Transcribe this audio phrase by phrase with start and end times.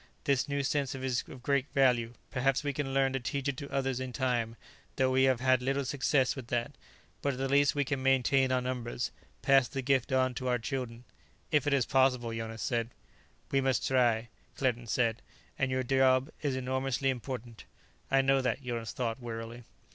[0.23, 3.69] This new sense is of great value; perhaps we can learn to teach it to
[3.71, 4.55] others in time,
[4.95, 6.71] though we have had little success with that.
[7.21, 9.11] But at the least we can maintain our numbers,
[9.43, 11.03] pass the gift on to our children"
[11.51, 12.89] "If it is possible," Jonas said.
[13.51, 15.21] "We must try," Claerten said.
[15.59, 17.65] "And your job is enormously important."
[18.09, 19.65] "I know that," Jonas thought wearily.